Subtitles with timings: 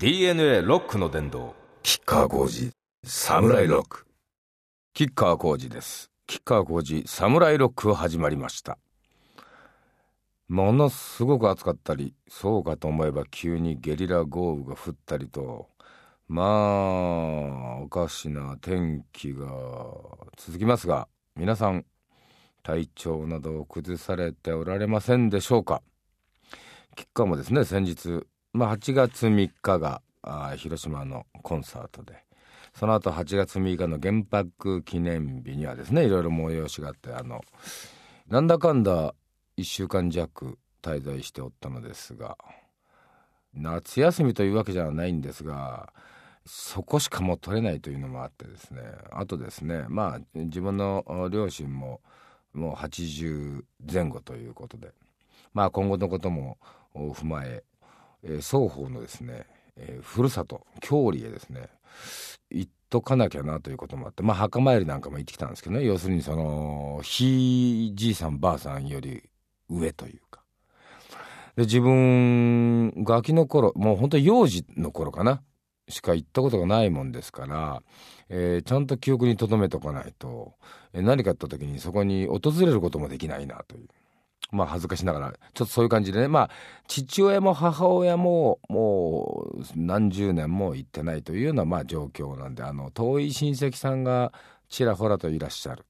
[0.00, 2.70] DNA ロックの殿堂キッカー工事
[3.04, 4.06] サムライロック。
[4.94, 6.12] キッカー工事です。
[6.28, 8.78] キッカー工事サムライロック始まりました。
[10.46, 15.66] ものすごく暑かったりそうかと思えば急にゲリラ豪雨が降ったりと
[16.28, 19.48] まあおかしな天気が
[20.36, 21.84] 続きますが皆さん
[22.62, 25.82] 体調などを崩されておられませんでしょうか？
[26.94, 32.28] キッカーもですね先日、まあ、8月3日があ広島のコンサートで。
[32.74, 37.40] その後8月6日の原爆記念日にはですねいろいろ催しがあってあの
[38.28, 39.14] なんだかんだ
[39.56, 42.36] 1週間弱滞在しておったのですが
[43.52, 45.92] 夏休みというわけじゃないんですが
[46.46, 48.80] そこしかもう取れないというのもあってですね。
[49.10, 52.00] あとですねまあ自分の両親も
[52.54, 54.92] もう80前後ということで
[55.52, 56.58] まあ今後のことも
[56.94, 57.64] 踏まえ
[58.22, 59.46] えー、双方のですね、
[59.76, 61.68] えー、ふるさと郷里へですね
[62.50, 69.22] 行っとかなきゃなということもあってまあ墓参りなんかも行ってきたんですけどね要するにそのひいじいさんばあさんより
[69.68, 70.42] 上というか
[71.56, 75.42] で自分ガキの頃もう本当に幼児の頃かな
[75.88, 77.82] しか行ったことがないもんですから、
[78.28, 80.54] えー、ちゃんと記憶に留めとかないと、
[80.92, 83.88] えー、何かあった時にそこに訪れることもできないなという。
[84.50, 86.50] まあ恥ずかしながら、ちょっとそういう感じでね、まあ
[86.86, 94.32] 父親も母親ももう何十年も行ってないというようなまあ状況なんで、あの遠い親戚さんが
[94.68, 95.84] ちらほらといらっしゃる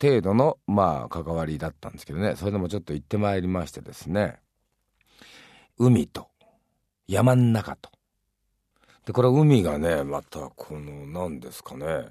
[0.00, 4.36] 程度のまあ関わりだったんですけどね、それでもちょっと行ってまいりましてですね、
[5.78, 6.28] 海と
[7.06, 7.90] 山ん中と。
[9.06, 12.06] で、これ海がね、またこの何ですかね、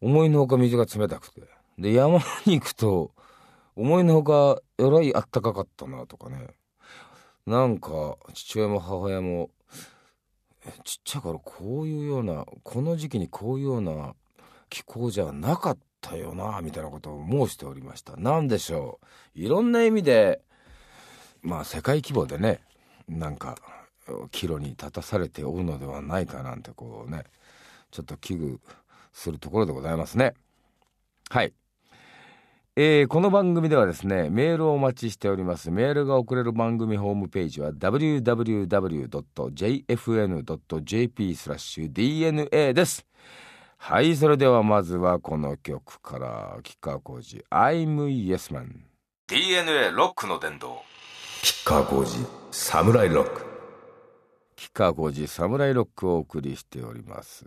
[0.00, 1.42] 思いのほか水が冷たくて。
[1.78, 3.12] で、山に行くと、
[3.76, 6.48] 思いのほかえらいあったかかったなとかね。
[7.46, 9.50] なんか父親も母親も
[10.84, 14.14] ちっちゃい頃こういうようなこの時期にこういうような
[14.70, 18.14] 気候じゃなかったよなみたいなことを申しておりました。
[18.16, 18.98] 何でしょ
[19.36, 19.38] う。
[19.38, 20.40] いろんな意味で
[21.42, 22.60] まあ世界規模でね
[23.08, 23.56] なんか
[24.30, 27.24] 岐路に立たされておるのではないかなんてこうね
[27.90, 28.58] ちょっと危惧
[29.12, 30.34] するところでございますね。
[31.30, 31.52] はい。
[32.76, 35.70] えー、この番組ではですねメールをお待ちしております。
[35.70, 38.26] メールが送れる番組ホームページは www.jfn.jp
[41.36, 43.06] スラッシュ DNA です。
[43.76, 48.80] はいそれではまずはこの曲から吉川浩司 I'm Yes Man
[49.28, 50.82] DNA ロックの殿堂。
[51.42, 53.46] 吉川浩司サムライロック。
[54.56, 57.46] 吉川浩司サムライロックをお送りしております。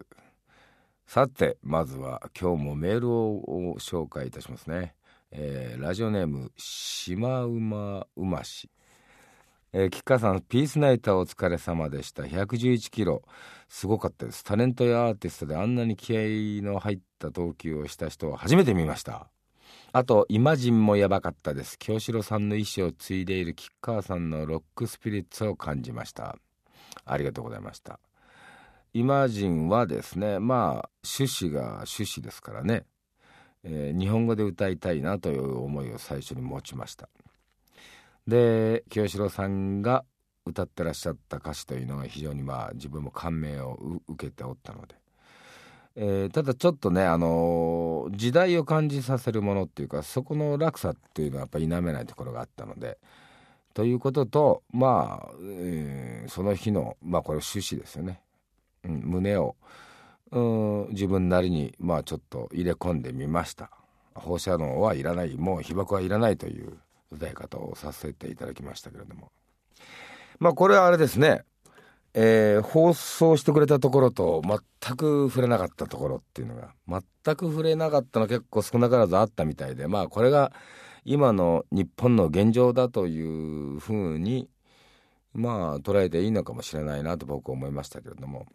[1.05, 4.96] さてまずは今日もメールを紹介いたしますね
[5.31, 8.69] えー、ラジオネームシマウマウマシ。
[9.73, 12.23] えー、吉川さんピースナイターお疲れ様でした。
[12.23, 13.21] 111キロ。
[13.67, 14.43] すごかったです。
[14.43, 19.27] タレントやアーティストであんなに気合の入った投球をした人は初めて見ました。
[19.91, 21.77] あとイマジンもやばかったです。
[21.77, 26.37] 京志郎さんの意思を継いでいる吉川さんのロックスピリッツを感じました。
[27.03, 27.99] ありがとうございました。
[28.93, 32.85] イマジンはですねまあ趣旨が趣旨ですからね。
[33.69, 37.09] えー、日本語で歌いたいなという思いを最初に持ちました。
[38.25, 40.05] で清志郎さんが
[40.45, 44.95] 歌ってらっしゃった歌詞というのが非常にまあ自分も感銘を受けておったので、
[45.95, 52.97] えー、ただちょっとね、あのー、時代を感じさせるものっていうかそこの落差っていうのはやっぱ否めないところがあったので。
[53.73, 58.21] ということとまあ、えー、その日のまあこれ趣旨ですよね、
[58.83, 59.55] うん、胸を
[60.31, 63.71] うん自分なりにまあちょっと入れ込んでみました。
[64.13, 66.77] 放射能はいらないもう被爆はいらないという
[67.11, 69.31] 歌い方をさせていただきましたけれども。
[70.39, 71.43] まあこれはあれですね。
[72.13, 80.51] えー、放送してくれたところと全く触れなかったところっていうのが全く触れなかったの結構少なからずあったみたいでまあこれが
[81.05, 84.49] 今の日本の現状だというふうに
[85.33, 88.47] まあ捉えていいのかもしれないなと僕は思いましたけれども。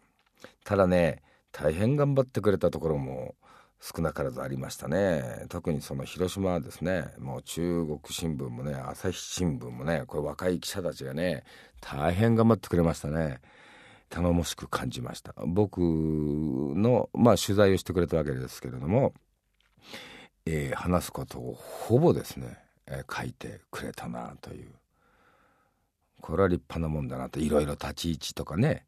[0.65, 1.21] ただね
[1.53, 3.35] 大変頑張ってくれたところも
[3.79, 5.45] 少なからずありましたね。
[5.49, 7.13] 特にその広島はですね。
[7.19, 11.43] もう中国新聞もね朝日新聞もねこれ若い記者たちがね
[11.79, 13.39] 大変頑張ってくれましたね。
[14.09, 15.35] 頼もしく感じました。
[15.45, 19.13] 僕のまあ取材をしてくれたわけですけれども、
[20.45, 22.57] えー、話すことをほぼですね、
[22.87, 24.71] えー、書いてくれたなという。
[26.21, 27.39] これは立派なもんだなと。
[27.39, 28.85] いろいろ立ち位置とかね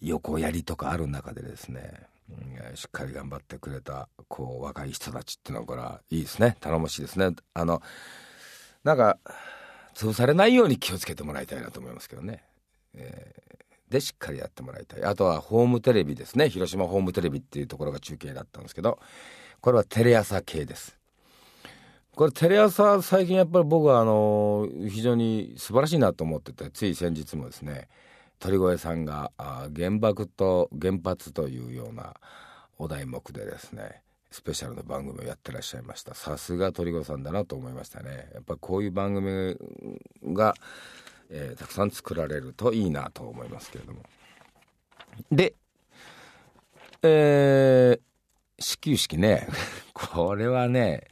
[0.00, 6.56] 横やりとかある中でですね、うん、しっかり頑張ってくれたこう若い人たちっていうのはこれはいいですね。
[6.60, 7.34] 頼もしいですね。
[7.54, 7.82] あの
[8.84, 9.18] なんか
[9.94, 12.44] 潰されないように気をつけてもらいたいなと思いますけどね、
[12.94, 13.34] え
[13.90, 15.04] でしっかりやってもらいたい。
[15.04, 16.48] あとはホームテレビですね。
[16.48, 18.98] 広島ホームテレビっていうところが中継だったんですけど
[19.60, 20.98] これはテレ朝系です。
[22.14, 27.88] これテレ朝最近やっぱり僕はあの非常に素晴らしいなと思っててつい先日もですね
[28.38, 29.32] 鳥越さんが
[29.74, 32.14] 原爆と原発というような
[32.78, 36.14] お題目でですねスペシャルの番組をやってらっしゃいました。
[36.14, 38.28] さすが鳥越さんだなと思いましたね。
[38.34, 39.56] やっぱこういう番組
[40.34, 40.54] が、
[41.30, 44.00] えー、たくさん作られるといいなと思いますけれども。
[45.32, 45.54] で
[47.02, 49.48] えー、始球式ね。
[49.94, 51.06] これはね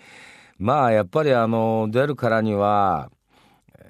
[0.58, 3.10] まあやっぱりあの出るからには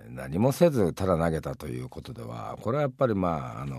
[0.09, 3.79] 何もせずただ投げたということではこれはやっぱりまああの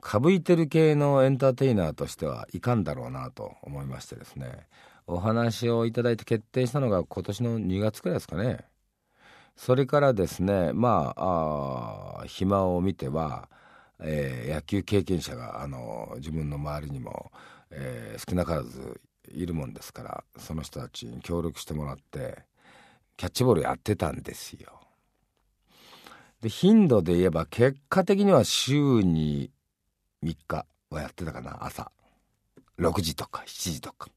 [0.00, 4.66] かぶいてる系のエンターテイナーとしてはいかんだろうなと思いましてですね
[5.06, 8.64] お話をいただいて決定したのが今年の2月くらいですかね
[9.56, 13.48] それからですねまああ暇を見ては、
[14.00, 17.30] えー、野球経験者があの自分の周りにも、
[17.70, 22.42] えー、少なからずいるもんですからその人たちに協力してもらって
[23.16, 24.81] キャッチボールやってたんですよ。
[26.42, 29.50] で頻度で言えば結果的には週に
[30.24, 31.90] 3日はやってたかな朝
[32.78, 34.08] 6時とか7時とか。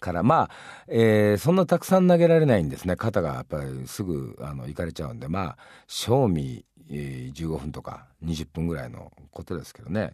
[0.00, 0.50] からまあ、
[0.86, 10.12] えー、そんなたくさん投げられないんですね肩がやっぱりすぐあの行かれちゃうんでまあ賞味、えー、15分とか20分ぐらいのことですけどね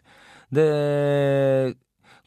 [0.51, 1.77] で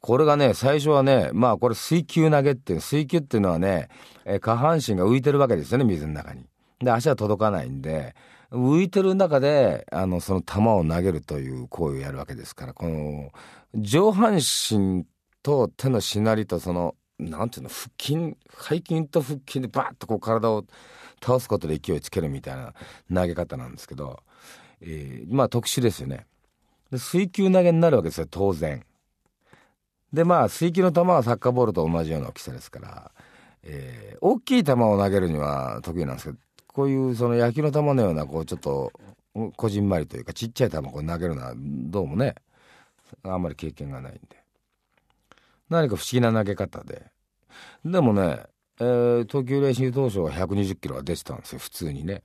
[0.01, 3.89] これがね、最初はね、まあこれ水球投げっていう、水球っていうのはね、
[4.25, 6.45] え下半身が浮いてるわけですよね、水の中に。
[6.79, 8.15] で、足は届かないんで、
[8.51, 13.31] 浮いてる中で、あの、その球を投げるという行為をやるわけですから、この、
[13.75, 15.05] 上半身
[15.44, 20.65] と手のしなりとその、なんていうの、腹筋、背筋と腹筋でバッとこう体を
[21.21, 22.73] 倒すことで勢いつけるみたいな
[23.13, 24.21] 投げ方なんですけど、
[24.81, 26.25] えー、まあ特殊ですよね。
[26.91, 28.85] で水球投げになるわけですよ、当然。
[30.13, 33.11] でまあ水球の球はサッカーボールと同じような大きさですから、
[33.63, 36.38] えー、大きい球を投げるには得意なんですけど
[36.77, 38.94] こういうその野球の球のようなこうちょっと
[39.56, 42.35] こじんまりというかちっちゃい球をこう投げるのはどうもね
[43.24, 44.21] あんまり経験がないんで
[45.71, 47.07] 何か不思議な投げ方で
[47.83, 48.44] でもね、
[48.79, 52.21] えー、東急レーシング当初は120キロは出てたんですよ普通にね。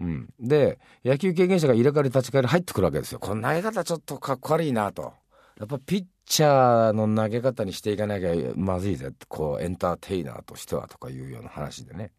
[0.00, 3.20] うん、で野球経験者が入れ替わり立ち替えり入ってくるわけですよ。
[3.20, 5.12] この投げ方ちょっとかっこ悪いなと。
[5.60, 12.10] やっぱピッチャーの投げ方にしていかなきゃまずいぜこうエンターテイナーとしてはとかいうような話でね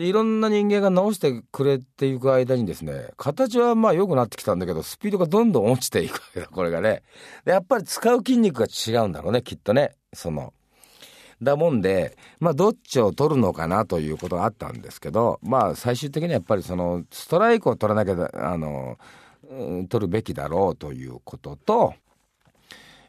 [0.00, 7.02] でいろんな人間が直してくれていく間にですね形はまあ良くなってきたんだけどスピードがどんどん落ちていくわけだ これがね。
[7.44, 9.94] でやっぱり使う筋肉が違うんだろうねきっとね。
[10.14, 10.54] その
[11.42, 18.96] だもんでまあどっちを取るのかなということがあったんですけどまあ最終的にはやっぱりそのストライクを取らなきゃあの
[19.90, 21.92] 取るべきだろうということと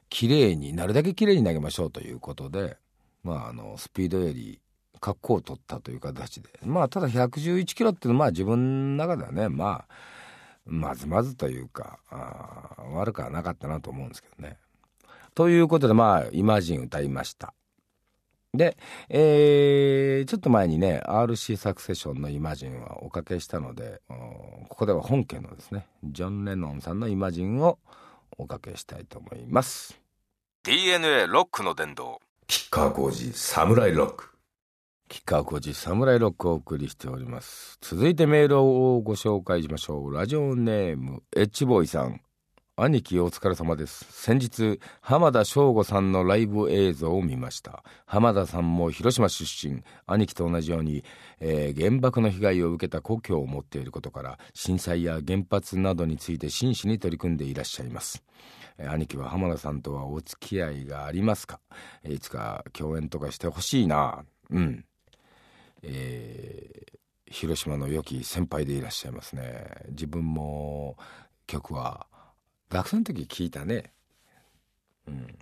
[0.09, 2.75] 綺麗になるだけ綺麗に投げましょうということで、
[3.23, 4.59] まあ、あのスピードより
[5.01, 9.93] 格好を取ったという形でまあただ111キロっていうのはまあ自分の中ではねまあ
[10.65, 14.57] まずまずというかあ悪くはなかったなと思うんですけどね。
[15.33, 17.53] ということでまあ「イマジン」歌いました。
[18.53, 18.77] で、
[19.09, 27.79] えー、ちょっと前にね RC サクセションの「イマジン」はおかけしたのでここでは本家のですねジョン・レノンさんの「イマジン」を
[28.37, 29.99] おかけしたいと思います。
[30.63, 34.30] DNA ロックの殿堂吉川浩司サムライロック
[35.11, 37.77] 吉川浩司サムライロックをお送りしております。
[37.81, 40.13] 続いてメールをご紹介しましょう。
[40.13, 42.21] ラジオネームエッチボーイさん。
[42.77, 44.05] 兄貴お疲れ様です。
[44.09, 47.83] 先日浜田省吾さんのライブ映像を見ました。
[48.05, 49.83] 浜田さんも広島出身。
[50.07, 51.03] 兄貴と同じように、
[51.41, 58.23] えー、原爆の被害を受けた故郷を持っていることから震災や原発などについて真摯に取り組んでいらっしゃいます。
[58.77, 61.59] 兄貴は浜田さんとはお付き合いがありますか？
[62.07, 64.23] いつか共演とかしてほしいな。
[64.49, 64.85] うん。
[65.83, 69.65] えー、広島の良き先輩でいらっしゃいますね。
[69.89, 70.97] 自分も
[71.47, 72.07] 曲は
[72.69, 73.93] 学生の時聞いたね。
[75.07, 75.37] うん。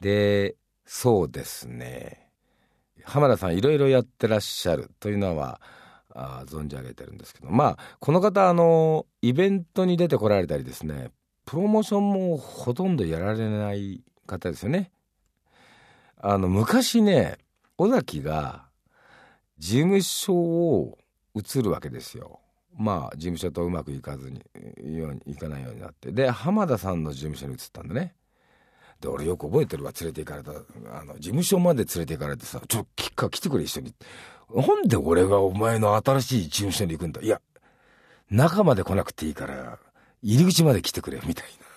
[0.00, 2.28] でそうですね。
[3.04, 5.60] 浜田さんいろいろやってらっしゃるというのは
[6.14, 7.50] あ存じ上げてるんですけど。
[7.50, 11.10] まあこの方あのイベントに出てこられたりですね
[11.46, 14.90] プロモーションもほとんどやられない方ですよね。
[16.22, 17.38] あの昔ね
[17.78, 18.69] 尾崎が
[19.60, 20.98] 事務所を
[21.34, 22.40] 移るわけですよ。
[22.76, 24.40] まあ事務所とうまくいかずに
[24.96, 28.14] ようにいかないようになってで浜田さんの事務所に移ったんだね。
[29.00, 30.52] で俺よく覚えてるわ連れて行かれた
[30.98, 33.94] あの事務所まで連れて行かれてさ「ちょっとキッカー来てくれ一緒に」
[34.54, 37.40] なんで俺がお前の新しい事務所に行くんだいや
[38.30, 39.78] 中まで来なくていいから
[40.22, 41.70] 入り口まで来てくれみたいな。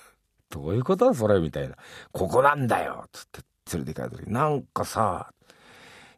[0.49, 1.75] どういうことそれみたいな。
[2.11, 3.41] ここなんだよっつって
[3.75, 5.33] 連れて帰った時、なんかさ、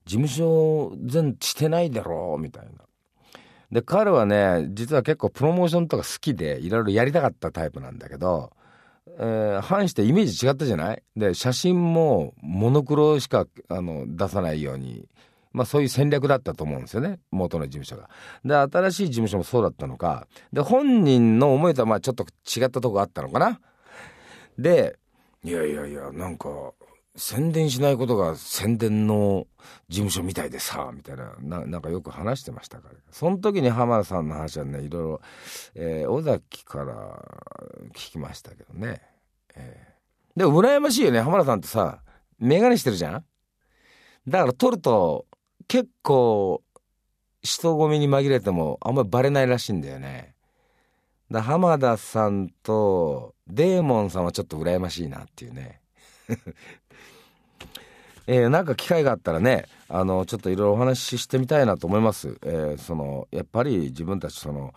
[0.05, 2.71] 事務所全してないだろうみたいな。
[3.71, 8.51] で、彼はね、実は結構プロモーションとか好きで、いろいろやりたかったタイプなんだけど、
[9.17, 11.03] えー、反してイメージ違ったじゃない？
[11.15, 15.07] で、写真もモノクロしかあの出さないように、
[15.51, 17.19] まあそういう戦略だったと思うんですよね。
[17.31, 18.09] 元の事務所が。
[18.43, 20.27] で、新しい事務所もそうだったのか。
[20.53, 23.59] で、本人の思いとはまあちょっと違ったとこがあったのかな？
[24.59, 24.97] で、
[25.43, 26.49] いやいやいや、なんか、
[27.15, 29.47] 宣伝しないことが宣伝の
[29.87, 32.95] 事務所みたいでさ、みたいな、ななんかよく話してましたから。
[33.11, 35.21] その時に浜田さんの話はね、いろいろ、
[35.75, 36.93] えー、尾崎から
[37.93, 39.01] 聞きましたけどね。
[39.55, 42.01] えー、でも羨ましいよね、浜田さんってさ、
[42.37, 43.25] メガネしてるじゃん？
[44.27, 45.25] だから撮ると、
[45.67, 46.61] 結構、
[47.41, 50.35] 人混みに紛れてもあんまりバレないらしいんだよね。
[51.31, 55.79] だ浜田さんとデーモンさんはちょっと羨ましいなっていうね。
[58.27, 62.39] えー、なんか機会があったらねあのちょっといろいろお話ししてみたいなと思います。
[62.43, 64.73] えー、そのやっぱり自分たちその、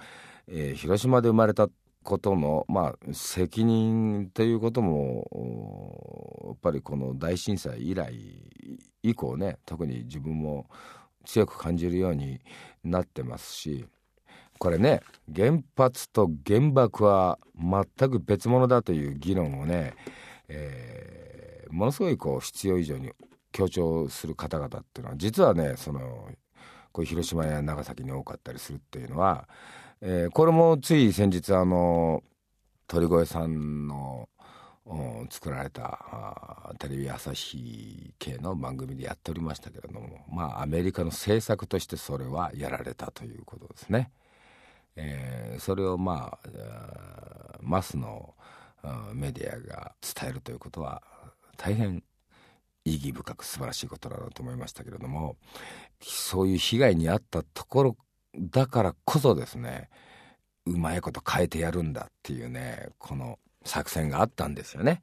[0.48, 1.68] えー、広島で生まれた
[2.02, 5.26] ことの、まあ、責任ということも
[6.46, 8.14] やっぱりこの大震災以来
[9.02, 10.70] 以降ね特に自分も
[11.26, 12.40] 強く感じるように
[12.82, 13.84] なってますし
[14.58, 15.02] これね
[15.34, 19.94] 原発と原爆は全く別物だという議論をね、
[20.48, 21.27] えー、
[21.70, 23.12] ものすごいこう必要以上に
[23.52, 26.28] 強調する方々っていうのは実はねその
[26.92, 29.48] こう広島や長崎に多かったりするっていうのは、
[30.00, 32.22] えー、これもつい先日あの
[32.87, 34.28] 鳥越さんの
[35.28, 44.10] 作られたテレビ朝日系の番組でやっておりましたけれどもまあアメリカの政策としてそれはやられたということですね。
[44.96, 48.34] えー、それをまあマスの
[49.12, 51.02] メディアが伝えるということは
[51.58, 52.02] 大変
[52.84, 55.36] 意義深く素晴らしいことだなと思いましたけれども
[56.00, 57.96] そういう被害に遭ったところ
[58.38, 59.90] だからこそですね
[60.64, 65.02] うまいこと変えてやるんだっていうねこの作戦があったんですよね。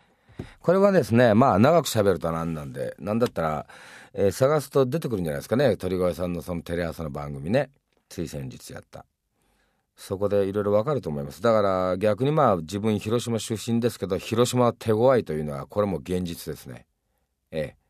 [0.62, 3.68] これはですねまあ長く喋ると何なんで何だったら、
[4.14, 7.70] えー、探すと出てくるんじゃないですかね鳥越さんのそのテレ朝の番組ね
[8.10, 9.06] つい先日やった
[9.96, 11.42] そこでいろいろわかると思います。
[11.42, 16.86] だから逆にまあ自分広島出身ですけど広島は手強いというのはこれも現実ですね。
[17.52, 17.86] ええ。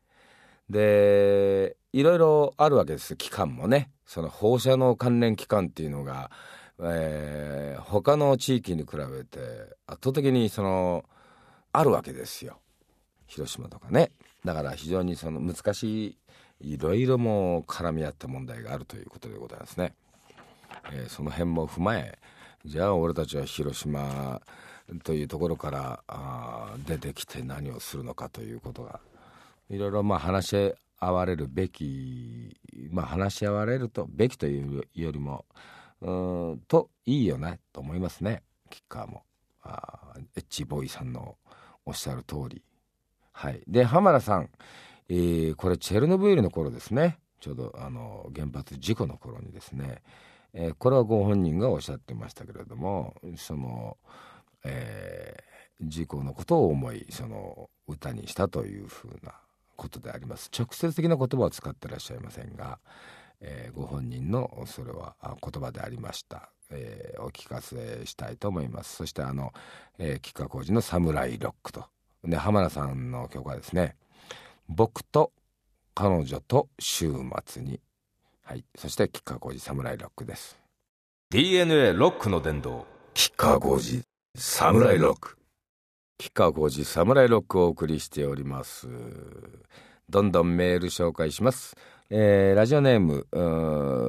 [0.70, 3.16] でいろいろあるわけです。
[3.16, 3.90] 期間もね。
[4.04, 6.30] その放射能関連機関っていうのが、
[6.80, 9.38] えー、他の地域に比べて
[9.86, 11.04] 圧倒的にその
[11.72, 12.60] あるわけですよ。
[13.26, 14.12] 広島とかね。
[14.44, 16.16] だから非常にその難し
[16.60, 19.94] いいろいろも絡み合った問題があるということでございますね。
[20.92, 22.18] えー、その辺も踏まえ
[22.64, 24.40] じゃあ俺たちは広島
[25.04, 29.00] というところからあ出てきて何をするのかということが
[29.70, 32.56] いろいろまあ話し合われるべき
[32.90, 35.44] まあ話し合われるとべきというよりも
[36.00, 36.10] う
[36.54, 38.42] んといいよねと思いますね。
[38.70, 39.22] キッカーも。
[39.62, 41.36] あエッジボーイさんの
[41.84, 42.62] おっしゃる通り。
[43.32, 43.62] はい。
[43.66, 44.50] で浜田さん、
[45.08, 47.18] えー、これチェルノブイリの頃ですね。
[47.40, 50.02] ちょうどあの原発事故の頃にですね。
[50.58, 53.98] えー、これはご本人がおっしゃってましたけれどもその、
[54.64, 59.34] えー、事故のことを思いその歌にしたというふうな
[59.76, 60.50] ことであります。
[60.58, 62.78] 直接的な言葉を使ってらっしゃいませんが、
[63.42, 68.96] えー、ご本人のそれは言葉でありました、えー、お聞かせしたいと思います。
[68.96, 69.52] そしてあの、
[69.98, 71.84] えー、吉川晃司の「サムライロックと」
[72.24, 73.94] で浜田さんの曲はですね
[74.70, 75.32] 「僕と
[75.94, 77.12] 彼女と週
[77.44, 77.78] 末に」
[78.48, 78.64] はい。
[78.78, 80.56] そして、吉川浩司サムライロックです。
[81.30, 82.86] DNA ロックの殿堂。
[83.12, 84.02] 吉川浩司
[84.36, 85.36] サムライロック。
[86.16, 88.86] 吉川浩司サムライロックをお送りしております。
[90.08, 91.76] どんどんメール紹介します。
[92.08, 93.26] えー、ラジオネーム、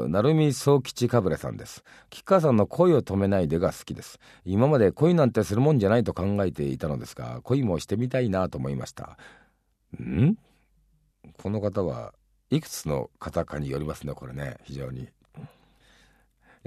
[0.08, 1.84] 成海総吉かぶれさんです。
[2.12, 4.20] 吉川さんの恋を止めないでが好きです。
[4.46, 9.18] 今まで恋なんてするもんじゃないと考えていたのですが、恋もしてみたいなと思いました。
[10.00, 10.36] ん？
[11.42, 12.14] この方は
[12.50, 14.58] いくつの方かによりますねこれね。
[14.64, 15.10] 非常に。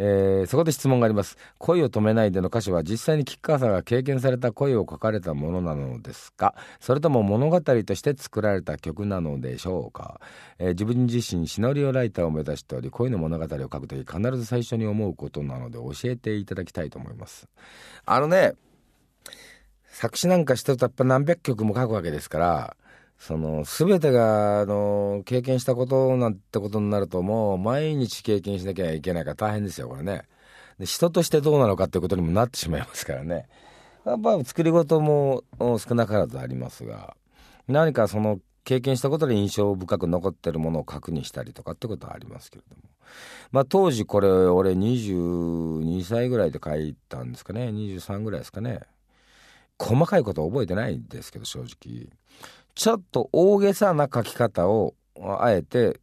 [0.03, 1.37] えー、そこで質問があります。
[1.59, 6.55] 恋を止めないでの歌詞は実際に吉川さんが経験された恋を書かれたものなのですか？
[6.81, 10.19] それとも物語として作られた曲なのでしょうか、
[10.59, 17.47] えー、自分自身シナリオライターを目指しており恋の物語を書くとき必ず最初に思うことなので教えていただきたいと思います。
[18.07, 18.55] あのね
[19.89, 22.77] 作詞なんかしてるとやっぱ何百曲も書くわけですから
[23.21, 30.23] その全てがあの経験したことなんてことになるともう毎日経験しなきゃいけないから大変ですよこれね。
[30.79, 33.47] で人としてどうなのかっていうことにもなってしまいますからね。
[34.07, 37.15] やっぱ作り事も少なからずありますが
[37.69, 42.83] 何かその経験したことで印象深く残ってるものを確認したりとかってことはありますけれども。
[43.53, 47.69] まあ当時これ俺22歳ぐらいで書いたんですかね。
[47.69, 48.81] 23ぐらいですかね。
[49.79, 52.09] 細かいこと覚えてないんですけど正直。
[52.75, 54.95] ちょっと大げさな書き方を
[55.39, 56.01] あえて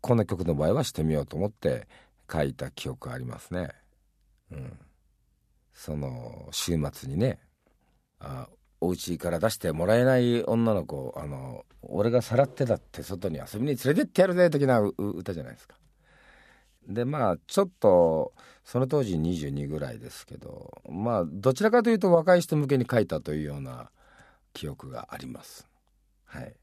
[0.00, 1.86] この曲の場合はしてみようと思って
[2.30, 3.70] 書いた記憶ありますね。
[4.50, 4.78] うん、
[5.72, 7.38] その週末にね
[8.20, 8.48] あ
[8.80, 15.76] お家から出してもらえない女の子あの俺がさらってだって外に遊びに連れてってやるぜ的な歌じゃないですか。
[16.88, 18.32] でまあちょっと
[18.64, 23.90] その当時22ぐらいですけどまあどちらかというと若い人向けに書いたというような
[24.54, 25.67] 記憶があります。
[26.28, 26.54] はい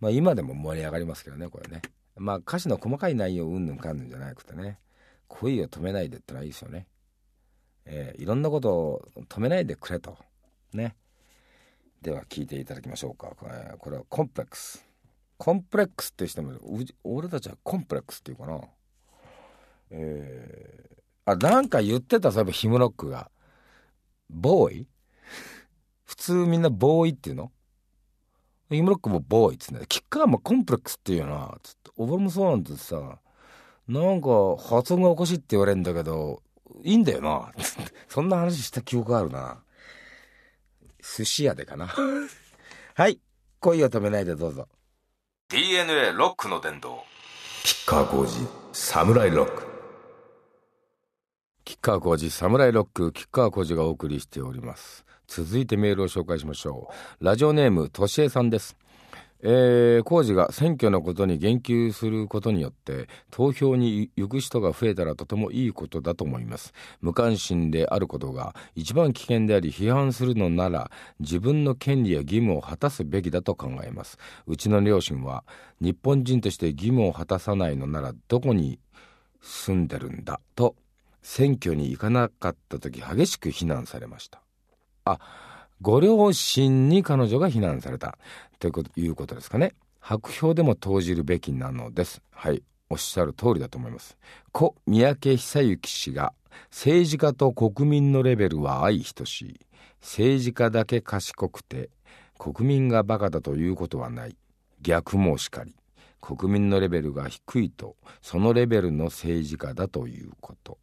[0.00, 1.82] まあ、今でも盛り上がりますけどねこれね。
[2.16, 4.78] まあ歌詞の細かい内容うんぬんかんぬんじゃなくてね
[5.28, 6.86] 恋を止めないでってのはいいですよね。
[7.84, 10.16] えー、いろんなことを止めないでくれと。
[10.72, 10.94] ね。
[12.02, 13.34] では聞いていただきましょうか。
[13.36, 14.84] これこれはコンプレックス。
[15.36, 16.52] コンプレックスって人も
[17.04, 18.60] 俺たちはコンプレックスっていうかな。
[19.90, 23.30] えー、あ、なんか言ってた、そういえばヒムロックが。
[24.30, 24.86] ボーイ？
[26.04, 27.52] 普通みんなボーイっていうの？
[28.70, 31.58] ヒムロックもボーイっつってキッカーもコンプレックスっていうよな。
[31.62, 31.90] つって。
[31.96, 33.18] 俺もそうなんてさ、
[33.88, 36.42] なんか発音がおかしいって言われるんだけど、
[36.82, 37.52] いいんだよな。
[38.08, 39.62] そんな話した記憶があるな。
[41.00, 41.88] 寿司屋でかな。
[42.94, 43.20] はい。
[43.60, 44.68] 恋を止めないでどうぞ。
[45.48, 47.02] DNA ロックの殿堂。
[47.64, 49.66] 吉川浩司、サムライロック。
[51.64, 55.06] 吉川浩司、サムライロック、吉川浩司がお送りしております。
[55.28, 57.24] 続いてメールを紹介しましょう。
[57.24, 58.76] ラジオネーム、としえさんです。
[59.40, 74.18] えー、工事が選挙のことに言及することによって投票に行く人が増えたらとてもいいことだと思います無関心であることが一番危険であり批判するのなら自分の権利や義務を果たすべきだと考えます
[74.48, 75.44] うちの両親は
[75.80, 78.80] 日本人として義務を果たさないのならどこに
[79.40, 80.74] 住んでるんだと
[81.22, 84.42] 選挙に行かなかった時激しく非難されました
[85.12, 85.20] あ
[85.80, 88.18] ご両親に彼女が非難された。
[88.58, 89.74] ということですかね。
[90.00, 92.22] 白票でも投じるべきなのです。
[92.32, 92.62] はい。
[92.90, 94.16] おっしゃる通りだと思います。
[94.52, 96.32] 故三宅久之氏が
[96.70, 99.60] 政治家と国民のレベルは相等しい。
[100.00, 101.90] 政治家だけ賢くて
[102.38, 104.36] 国民がバカだということはない。
[104.80, 105.76] 逆もしかり。
[106.20, 110.78] 国民のレベルが低いとそのレベルの政治家だということ。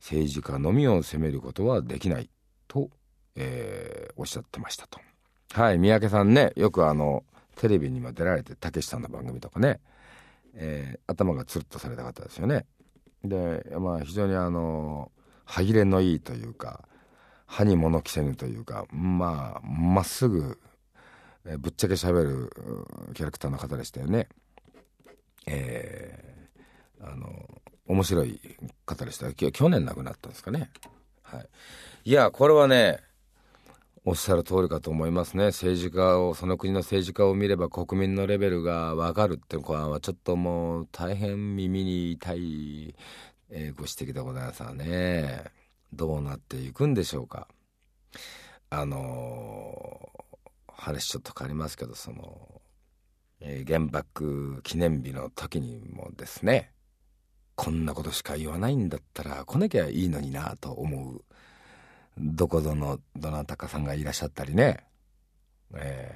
[0.00, 2.30] 政治家のみを責めることはできない。
[2.68, 2.90] と
[3.40, 5.00] えー、おっしゃってましたと。
[5.52, 7.24] はい、三宅さんね、よくあの、
[7.56, 9.80] テレビにも出られて、たけしさんの番組とかね、
[10.54, 12.66] えー、頭がつるっとされた方ですよね。
[13.24, 15.12] で、まあ非常にあの、
[15.44, 16.88] 歯切れのいいというか、
[17.46, 20.58] 歯に物着せぬというか、まあ、まっすぐ、
[21.46, 22.52] えー、ぶっちゃけ喋る
[23.14, 24.28] キャラクターの方でしたよね。
[25.46, 27.28] えー、あの、
[27.86, 28.40] 面白い
[28.84, 29.32] 方でした。
[29.32, 30.70] 去年亡くなったんですかね。
[31.22, 31.48] はい。
[32.04, 33.00] いや、これはね、
[34.04, 35.46] おっしゃる通りかと思いますね。
[35.46, 42.94] 政治家をその国の政治家を見れば国民のレベルが分かるってこれはちょっともう大変耳に痛い、
[43.50, 45.44] え、ご指摘でございますがね。
[45.92, 47.48] どうなっていくんでしょうか。
[48.70, 50.08] あの、
[50.78, 52.62] 話ちょっと変わりますけどその、
[53.40, 56.70] えー、原爆記念日の時にもですね
[57.56, 61.24] こんなことしか言わないんだったら来なきゃいいのになと思う
[62.20, 64.84] どこぞのどなたかさんがいらっしゃったりね、
[65.74, 66.14] え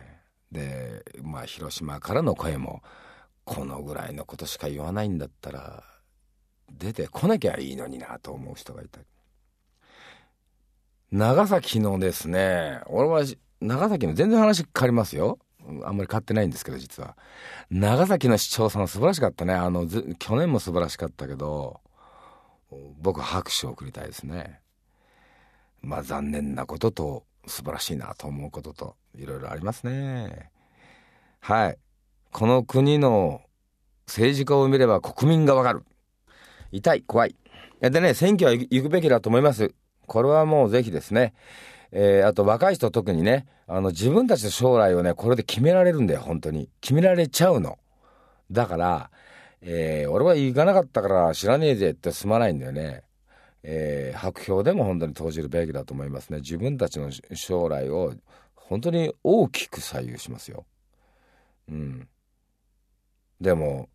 [0.53, 2.83] ー、でまあ広島からの声も
[3.45, 5.83] このぐらいのことしか言わないんだったら
[6.71, 9.07] 出てこなきゃいいのになと思う人がいたり。
[11.11, 13.23] 長崎のですね俺は
[13.61, 15.39] 長崎の全然話変わりますよ。
[15.85, 17.17] あんまり変わってないんですけど実は。
[17.71, 19.55] 長崎の市長さん素晴らしかったね。
[19.55, 21.81] あの去年も素晴らしかったけど
[23.01, 24.62] 僕拍手を送りたいですね。
[25.83, 30.51] まあ残念なことと素晴らしいなと思うことといろいろありますね。
[31.41, 31.79] はい。
[32.31, 33.43] この国の
[34.07, 35.85] 政治家を見れば国民がわかる。
[36.71, 37.37] 痛い、怖い。
[37.81, 39.75] でね、選挙は行くべきだと思います。
[40.07, 41.35] これはもうぜひですね。
[41.91, 46.71] えー、あと若い人特にね、あの自分たちの将来をね、これで決められるんだよ、本当に。
[46.81, 47.79] 決められちゃうの。
[48.51, 49.11] だから、
[49.61, 53.03] えー、俺は行かなかったから知らねえぜってすまないんだよね。
[53.63, 56.39] えー、白票でも本当に投じるべきだと思いますね。
[56.39, 58.15] 自分たちの将来を
[58.55, 60.65] 本当に大きく左右しますよ。
[61.69, 62.09] うん、
[63.41, 63.89] でも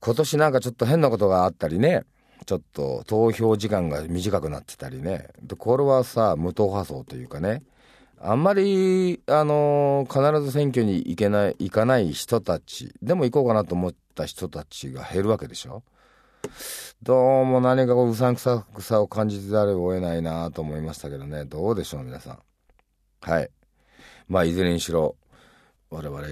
[0.00, 2.04] 今年なんかちょっと変なことがあったりね。
[2.46, 5.28] ちょっと投票時間が短くなってたりね。
[5.42, 7.62] でこれはさ無党派層というかね。
[8.20, 15.84] あんまり、あのー、必ず選挙に行けない、行かない人たち、でも行こうかなと思った人たちが減るわけでしょ。
[17.02, 21.44] どうも何かこううさんくさくさを感じてざるを得ないなと思いましたけどね。
[21.44, 22.38] どうでしょう、皆さん。
[23.20, 23.50] はい。
[24.28, 25.16] まあ、いずれにしろ、
[25.90, 26.22] 我々、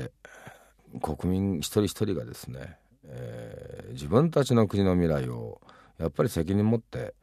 [1.00, 5.60] 国民一人一人がですね、えー、自分たちの国の未来を、
[5.98, 7.14] やっぱり責任持って、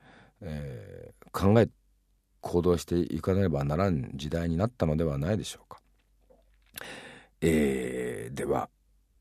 [0.41, 1.69] えー、考え
[2.41, 5.79] 行動していかねばならん時代になったのではないでしょうか。
[7.41, 8.69] えー、では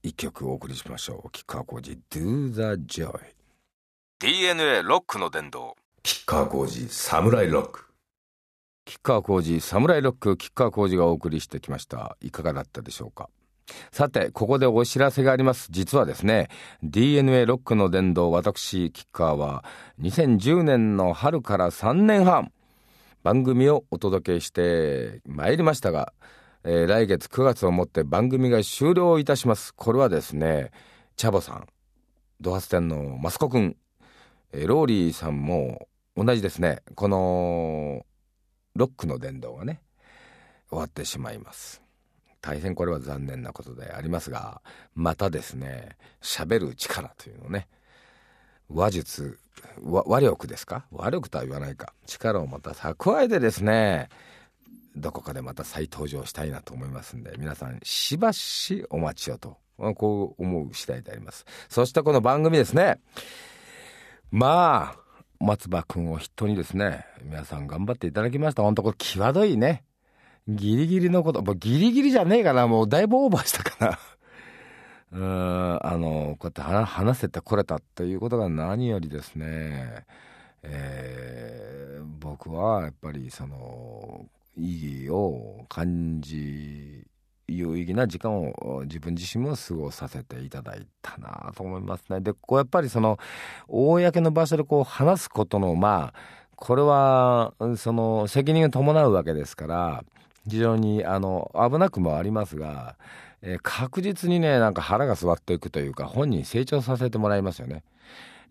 [0.03, 1.31] 一曲お送りしましょう。
[1.31, 3.42] 吉川浩司 Do the Joy
[4.23, 7.87] DNA ロックの殿堂吉川浩司サムライロック
[8.85, 13.31] 吉川浩司サムライロック吉川浩司がお送りしてきましたいかがだったでしょうか
[13.91, 15.67] さて、ここでお知らせがあります。
[15.73, 16.51] 実はですね、
[16.85, 19.65] DNA ロックの殿堂、私、吉川は、
[20.01, 22.53] 2010年の春から3年半、
[23.25, 26.13] 番組をお届けしてまいりましたが、
[26.63, 29.75] えー、来月9月をもって番組が終了いたします。
[29.75, 30.71] これはですね、
[31.17, 31.67] チャボさん、
[32.41, 33.77] ドハス店のマスコ君、
[34.53, 36.83] ローリーさんも同じですね。
[36.95, 38.07] この
[38.75, 39.81] ロックの殿堂がね、
[40.69, 41.83] 終わってしまいます。
[42.41, 44.61] 大変これは残念なことでありますが、
[44.95, 47.69] またですね、喋る力というのね、
[48.69, 49.39] 話術
[49.83, 50.87] 和力ですか？
[50.91, 54.09] 和力とは言わないか力をまた蓄えてですね
[54.97, 59.59] どこかでまた再登場したいなと思いますんで皆さんしばしお待ちをと
[59.95, 62.99] こう思う次第でありますそしてこの番組ですね
[64.33, 64.99] まあ
[65.41, 68.63] 松葉君を筆頭にですね皆さん頑張っていただきました。
[68.63, 69.85] 本当これ際どいね。
[70.49, 72.67] ギリギリのこともうギリギリじゃねえかな。
[72.67, 73.99] もうだいぶオーバーしたかな。
[75.13, 80.07] うん、あの、こうやって話せてこれたっていうことが何よりですね、
[80.63, 84.25] えー、僕はやっぱりその、
[84.57, 87.07] 意義を感じ、
[87.49, 92.21] 有意義な時間を自分自身も過ごさせていただいたなと思いますね。
[92.21, 93.19] で、こうやっぱりその、
[93.69, 100.05] 公の場所でこう話すことの、まあ、これは、その、責任が伴うわけですから、
[100.49, 102.97] 非常に、あの、危なくもありますが、
[103.43, 107.83] えー、確実にね、なんか腹が据わっていくというか、本人成長させてもらいますよね。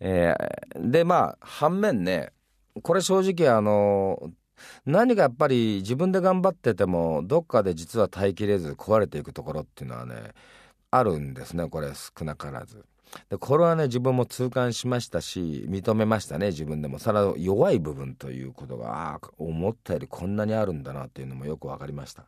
[0.02, 2.32] えー、で、まあ、反面ね、
[2.84, 4.32] これ正直あの、
[4.86, 10.34] 何かやっぱり自分で頑張ってても、どっかで実は耐えきれず壊れていくところっていうのはね、
[10.92, 12.86] あるんですね、これ少なからず。
[13.30, 22.26] でこれはね自分も痛感しましたし認めましたね自分でもそれは弱い部分ということがあ思ったよりこんなにあるんだなっていうのもよく分かりました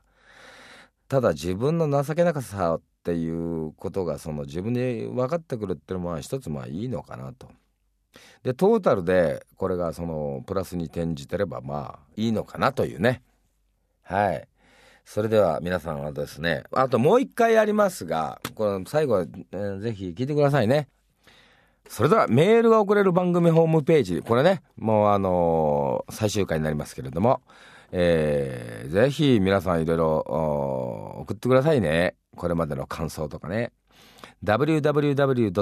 [1.08, 7.50] ただ自分の情けなさっていうことがその自分で分かってくるっていうのは一つまあいいのかなと。
[8.44, 13.22] でトータルでこれがそのプラスに転じてればまあいいのかなというね
[14.04, 14.48] はい
[15.06, 20.88] それでは皆さんはですねあともう一回やりますがこれ最後は、えー、ぜひ聞いてくださいね
[21.90, 27.42] それではメールが送れる番組ホームページこれねもうあのー、最終回になりますけれども
[27.96, 30.18] えー、ぜひ皆さんいろいろ
[31.22, 32.16] 送ってくださいね。
[32.36, 33.72] これまでの感想とかね。
[34.44, 35.54] www.jfn.jp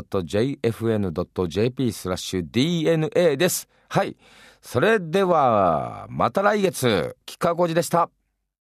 [1.91, 3.67] スラッシュ DNA です。
[3.87, 4.17] はい。
[4.61, 8.09] それでは、また来月、吉川浩司でした。